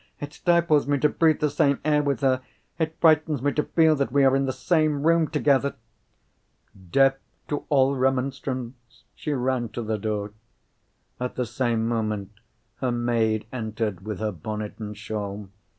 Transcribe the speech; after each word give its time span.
It 0.19 0.33
stifles 0.33 0.87
me 0.87 0.97
to 0.97 1.09
breathe 1.09 1.41
the 1.41 1.49
same 1.51 1.77
air 1.85 2.01
with 2.01 2.21
her! 2.21 2.41
It 2.79 2.95
frightens 2.99 3.39
me 3.43 3.51
to 3.51 3.61
feel 3.61 3.95
that 3.97 4.11
we 4.11 4.23
are 4.23 4.35
in 4.35 4.47
the 4.47 4.51
same 4.51 5.05
room 5.05 5.27
together!" 5.27 5.75
Deaf 6.89 7.17
to 7.49 7.65
all 7.69 7.93
remonstrance, 7.95 9.03
she 9.13 9.31
ran 9.31 9.69
to 9.69 9.83
the 9.83 9.99
door. 9.99 10.31
At 11.19 11.35
the 11.35 11.45
same 11.45 11.87
moment, 11.87 12.31
her 12.77 12.91
maid 12.91 13.45
entered 13.53 14.03
with 14.03 14.17
her 14.17 14.31
bonnet 14.31 14.73
and 14.79 14.97
shawl. 14.97 15.51